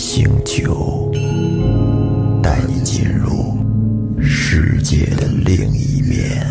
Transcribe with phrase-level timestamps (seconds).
[0.00, 1.12] 星球，
[2.42, 3.58] 带你进入
[4.18, 6.42] 世界的另一面。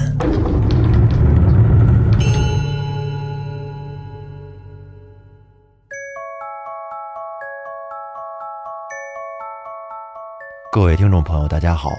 [10.71, 11.89] 各位听众朋友，大家好，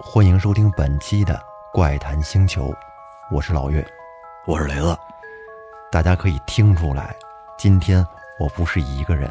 [0.00, 1.34] 欢迎收听本期的
[1.72, 2.64] 《怪谈星球》，
[3.30, 3.86] 我是老岳。
[4.48, 4.98] 我是雷子，
[5.92, 7.14] 大家可以听出来，
[7.56, 8.04] 今天
[8.38, 9.30] 我不是一个人，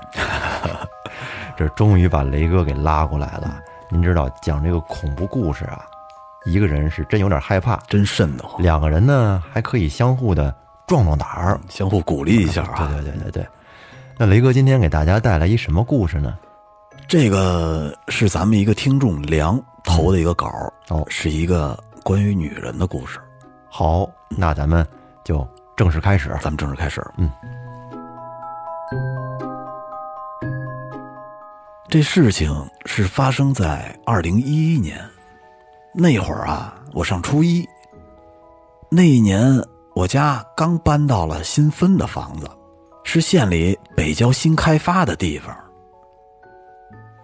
[1.57, 3.61] 这终于把雷哥给拉过来了。
[3.89, 5.85] 您知道讲这个恐怖故事啊，
[6.45, 10.55] 一个人是真有点害怕，真瘆得慌，两个人呢还可以相互的
[10.87, 11.59] 壮壮胆儿。
[11.67, 12.91] 相互鼓励一下对啊。
[12.95, 13.47] 对对对对。
[14.17, 16.37] 那雷哥今天给大家带来一什么故事呢？
[17.07, 23.19] 这个是咱们一个听众梁投的一个稿儿，哦是一个关于女人的故事。
[23.67, 24.87] 好，那咱们
[25.23, 25.45] 就
[25.75, 26.29] 正式开始。
[26.41, 27.05] 咱们正式开始。
[27.17, 27.29] 嗯，
[31.91, 32.49] 这事情
[32.85, 34.97] 是发生在二零一一年，
[35.93, 37.67] 那会儿啊，我上初一。
[38.89, 39.61] 那一年，
[39.93, 42.49] 我家刚搬到了新分的房子，
[43.03, 45.53] 是县里北郊新开发的地方。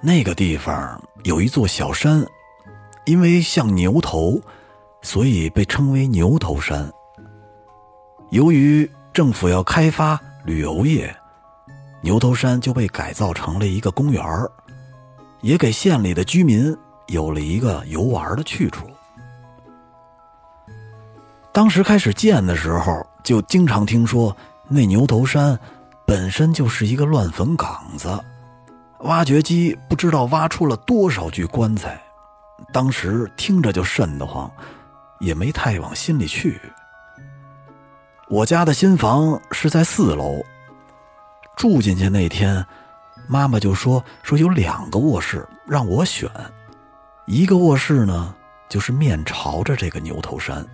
[0.02, 2.22] 那个地方有一座小山，
[3.06, 4.38] 因为像牛头，
[5.02, 6.92] 所以被称为牛头山。
[8.32, 11.16] 由于政府要开发旅游业，
[12.08, 14.24] 牛头山就被改造成了一个公园
[15.42, 16.74] 也给县里的居民
[17.08, 18.88] 有了一个游玩的去处。
[21.52, 24.34] 当时开始建的时候，就经常听说
[24.70, 25.60] 那牛头山
[26.06, 28.18] 本身就是一个乱坟岗子，
[29.00, 32.02] 挖掘机不知道挖出了多少具棺材，
[32.72, 34.50] 当时听着就瘆得慌，
[35.20, 36.58] 也没太往心里去。
[38.30, 40.42] 我家的新房是在四楼，
[41.58, 42.64] 住进去那天，
[43.28, 46.30] 妈妈就说说有两个卧室让我选，
[47.26, 48.34] 一个卧室呢
[48.70, 50.66] 就是面朝着这个牛头山。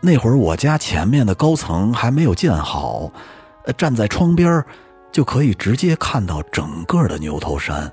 [0.00, 3.10] 那会儿我家前面的高层还没有建好，
[3.64, 4.64] 呃站在窗边
[5.10, 7.92] 就可以直接看到整个的牛头山。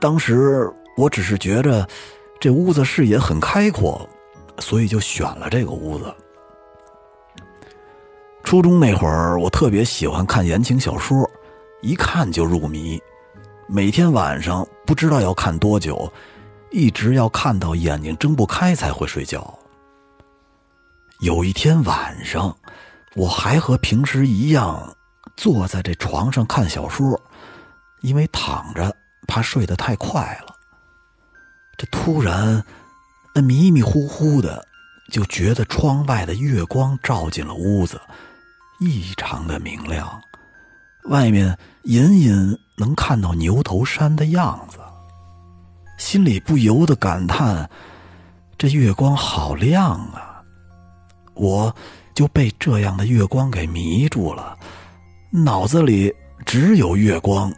[0.00, 1.86] 当时我只是觉着
[2.40, 4.08] 这屋子视野很开阔，
[4.58, 6.12] 所以就选了这个屋子。
[8.46, 11.28] 初中那会儿，我特别喜欢看言情小说，
[11.82, 12.96] 一看就入迷。
[13.66, 16.10] 每天晚上不知道要看多久，
[16.70, 19.52] 一直要看到眼睛睁不开才会睡觉。
[21.18, 22.56] 有一天晚上，
[23.16, 24.96] 我还和平时一样
[25.36, 27.20] 坐在这床上看小说，
[28.00, 28.94] 因为躺着
[29.26, 30.54] 怕睡得太快了。
[31.76, 32.62] 这突然，
[33.34, 34.64] 那迷迷糊糊的，
[35.10, 38.00] 就觉得窗外的月光照进了屋子。
[38.78, 40.20] 异常的明亮，
[41.04, 44.78] 外面隐隐能看到牛头山的样子，
[45.98, 47.68] 心里不由得感叹：
[48.58, 50.42] 这月光好亮啊！
[51.34, 51.74] 我
[52.14, 54.56] 就被这样的月光给迷住了，
[55.30, 56.12] 脑子里
[56.44, 57.52] 只有月光。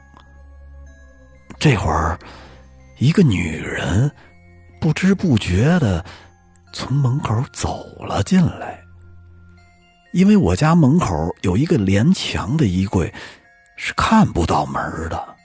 [1.58, 2.18] 这会儿，
[2.98, 4.10] 一个女人
[4.80, 6.04] 不知不觉的
[6.72, 8.80] 从门口走了进来。
[10.18, 13.14] 因为我家门口有一个连墙的衣柜，
[13.76, 15.36] 是看不到门的。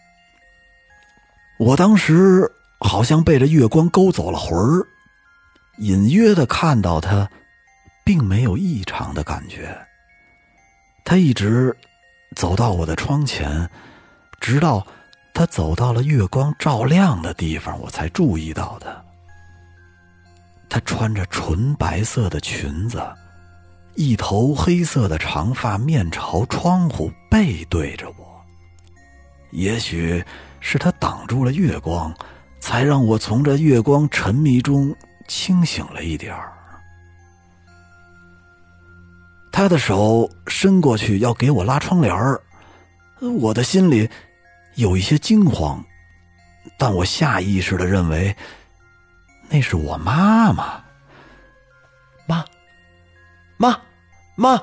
[1.59, 4.83] 我当时好像被这月光勾走了魂儿，
[5.77, 7.29] 隐约的看到他，
[8.03, 9.77] 并没有异常的感觉。
[11.05, 11.77] 他一直
[12.35, 13.69] 走到我的窗前，
[14.39, 14.83] 直到
[15.35, 18.89] 他走到了月光照亮的地方，我才注意到他。
[20.67, 22.99] 他穿着纯白色的裙子。
[23.95, 28.43] 一头黑色的长发，面朝窗户，背对着我。
[29.51, 30.23] 也许
[30.59, 32.11] 是他挡住了月光，
[32.59, 34.95] 才让我从这月光沉迷中
[35.27, 36.51] 清醒了一点儿。
[39.51, 42.41] 他的手伸过去要给我拉窗帘儿，
[43.19, 44.09] 我的心里
[44.73, 45.85] 有一些惊慌，
[46.79, 48.35] 但我下意识的认为
[49.49, 50.53] 那是我妈妈。
[50.53, 50.82] 妈。
[54.35, 54.61] 妈！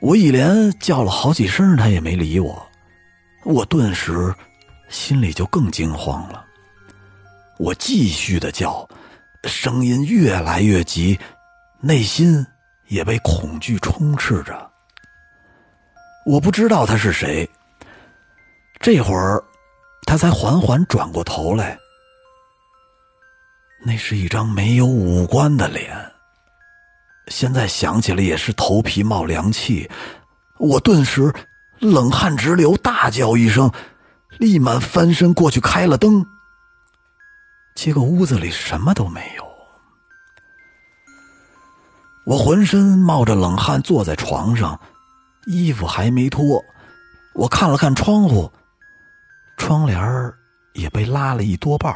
[0.00, 2.64] 我一连叫了好几声，他也没理我。
[3.44, 4.34] 我顿时
[4.88, 6.44] 心里就更惊慌了。
[7.58, 8.88] 我继续的叫，
[9.44, 11.18] 声音越来越急，
[11.80, 12.46] 内心
[12.86, 14.70] 也被恐惧充斥着。
[16.26, 17.48] 我不知道他是谁。
[18.80, 19.42] 这会儿，
[20.06, 21.76] 他才缓缓转过头来。
[23.84, 25.96] 那是一张没有五官的脸。
[27.30, 29.88] 现在想起来也是头皮冒凉气，
[30.58, 31.32] 我顿时
[31.78, 33.70] 冷汗直流，大叫一声，
[34.38, 36.24] 立马翻身过去开了灯。
[37.74, 39.46] 结果屋子里什么都没有。
[42.24, 44.78] 我浑身冒着冷汗坐在床上，
[45.46, 46.62] 衣服还没脱。
[47.34, 48.50] 我看了看窗户，
[49.56, 49.98] 窗帘
[50.74, 51.94] 也被拉了一多半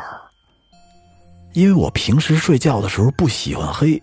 [1.52, 4.00] 因为我平时睡觉的时候不喜欢黑，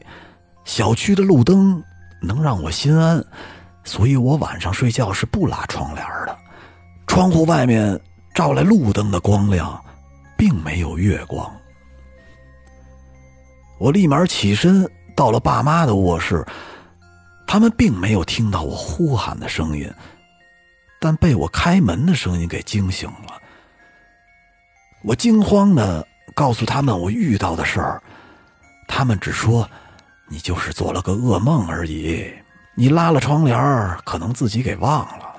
[0.70, 1.84] 小区的路灯
[2.22, 3.26] 能让我心安，
[3.84, 6.38] 所以我晚上睡觉是不拉窗帘的。
[7.08, 8.00] 窗户外面
[8.36, 9.84] 照来路灯的光亮，
[10.38, 11.52] 并没有月光。
[13.80, 16.46] 我立马起身到了爸妈的卧室，
[17.48, 19.92] 他们并没有听到我呼喊的声音，
[21.02, 23.42] 但被我开门的声音给惊醒了。
[25.02, 28.00] 我惊慌的告诉他们我遇到的事儿，
[28.88, 29.68] 他们只说
[30.30, 32.32] ：“你就是做了个噩梦而已，
[32.76, 33.58] 你拉了窗帘
[34.06, 35.36] 可能自己给忘了。”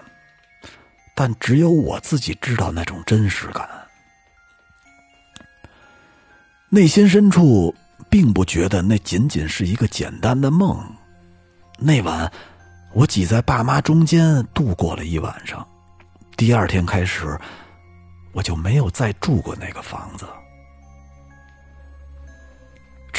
[1.17, 3.69] 但只有我自己知道那种真实感，
[6.69, 7.75] 内心深处。
[8.09, 10.85] 并不觉得那仅仅是一个简单的梦。
[11.79, 12.29] 那晚，
[12.93, 15.65] 我挤在爸妈中间度过了一晚上。
[16.37, 17.39] 第二天开始，
[18.33, 20.27] 我就没有再住过那个房子。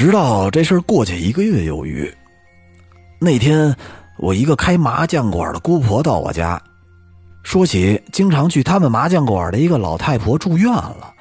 [0.01, 2.11] 直到这事儿过去一个月有余，
[3.19, 3.71] 那天
[4.17, 6.59] 我一个开麻将馆的姑婆到我家，
[7.43, 11.13] 说起经常去他们麻将馆的一个老太婆住院了。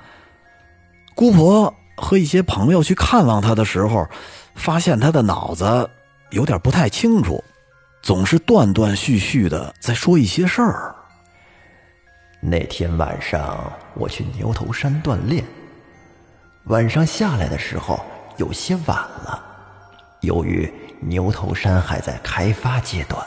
[1.15, 1.71] 姑婆。
[1.94, 4.09] 和一些朋友去看望他的时候，
[4.55, 5.87] 发现他的脑子
[6.31, 7.44] 有点不太清楚，
[8.00, 10.94] 总是断断续续的在说一些事儿。
[12.41, 15.44] 那天晚上我去牛头山锻炼，
[16.65, 18.00] 晚上下来的时候
[18.40, 19.38] 有些晚了。
[20.20, 23.22] 由于牛头山还在开发阶段，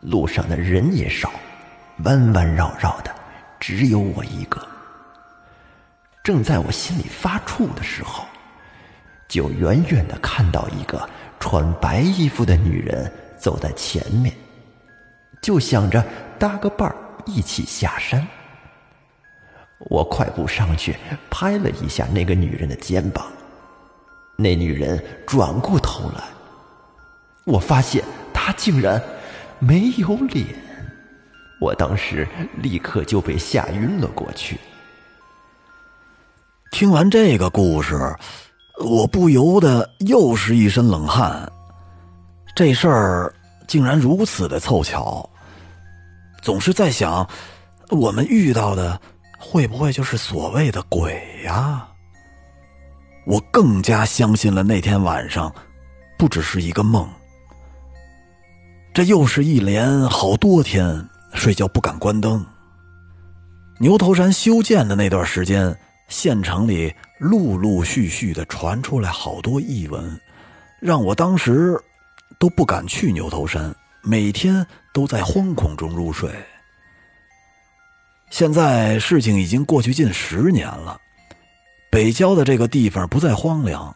[0.00, 1.32] 路上的人也少，
[2.04, 3.10] 弯弯绕绕的，
[3.58, 4.60] 只有我一个。
[6.22, 8.24] 正在我心里发怵的时候，
[9.28, 11.08] 就远远的看到一个
[11.40, 14.34] 穿白衣服的女人走在前面，
[15.40, 16.04] 就想着
[16.38, 16.94] 搭个伴儿
[17.24, 18.26] 一起下山。
[19.78, 20.94] 我快步上去
[21.30, 23.26] 拍了一下那个女人的肩膀，
[24.36, 26.24] 那女人转过头来，
[27.44, 28.02] 我发现
[28.32, 29.00] 她竟然
[29.58, 30.46] 没有脸，
[31.60, 32.26] 我当时
[32.56, 34.58] 立刻就被吓晕了过去。
[36.70, 38.16] 听完这个故事，
[38.84, 41.50] 我不由得又是一身冷汗。
[42.56, 43.32] 这事儿
[43.68, 45.28] 竟然如此的凑巧，
[46.40, 47.28] 总是在想，
[47.90, 49.00] 我们遇到的
[49.38, 51.86] 会不会就是所谓的鬼呀？
[53.24, 55.52] 我更加相信了那天晚上
[56.18, 57.08] 不只是一个梦。
[58.92, 62.44] 这又是一连好多天睡觉不敢关灯。
[63.78, 65.76] 牛头山修建的那段时间。
[66.08, 70.20] 县城里陆陆续续的传出来好多异闻，
[70.78, 71.74] 让我当时
[72.38, 76.30] 都不敢去牛头山，每天都在惶恐中入睡。
[78.28, 81.00] 现在事情已经过去近十年了，
[81.92, 83.94] 北郊的这个地方不再荒凉。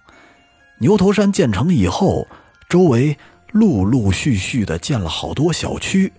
[0.79, 2.29] 牛头山建成以后，
[2.69, 3.17] 周围
[3.51, 6.13] 陆陆续续的建了好多小区，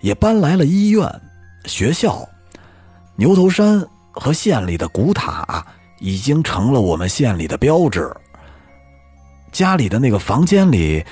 [0.00, 1.08] 也搬来了医院、
[1.66, 2.26] 学校。
[3.16, 3.86] 牛头山。
[4.16, 5.66] 和县里的古塔
[5.98, 8.08] 已经成了我们县里的标志。
[9.50, 11.04] 家里的那个房间里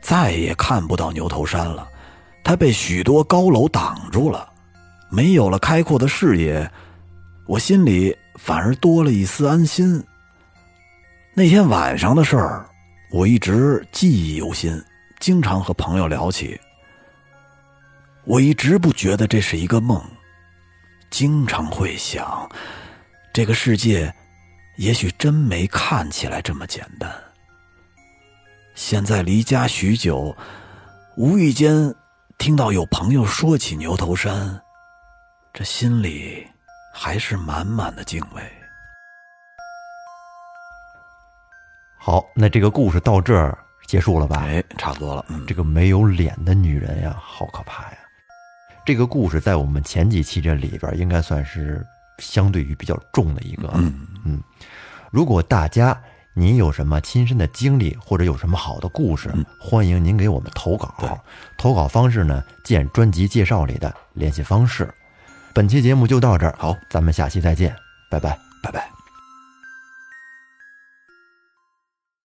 [0.00, 1.88] 再也看不到牛头山了，
[2.44, 4.48] 它被许多高楼挡住了，
[5.10, 6.70] 没有了开阔的视野，
[7.48, 10.02] 我心里反而多了一丝安心。
[11.34, 12.66] 那天晚上的事儿，
[13.10, 14.82] 我一直记忆犹新，
[15.20, 16.58] 经常和朋友聊起。
[18.24, 20.02] 我一直不觉得这是一个梦。
[21.10, 22.50] 经常会想，
[23.32, 24.12] 这个世界
[24.76, 27.10] 也许真没看起来这么简单。
[28.74, 30.36] 现在离家许久，
[31.16, 31.94] 无意间
[32.38, 34.60] 听到有朋友说起牛头山，
[35.54, 36.46] 这心里
[36.98, 38.42] 还是满满的敬畏。
[41.98, 44.38] 好，那这个故事到这儿结束了吧？
[44.46, 45.24] 哎，差不多了。
[45.46, 47.98] 这个没有脸的女人呀，好可怕呀！
[48.86, 51.84] 这个故事在我们前几期这里边应该算是
[52.18, 53.70] 相对于比较重的一个。
[53.74, 54.42] 嗯嗯，
[55.10, 56.00] 如果大家
[56.32, 61.20] 您有什么亲身的经历或者有什么好的故事，欢迎您给我们投稿。
[61.58, 64.88] 投稿方式呢，见专辑介绍里的联系方式。
[65.56, 67.74] 本期节目就到这儿，好，咱们下期再见，
[68.10, 68.95] 拜拜，拜拜。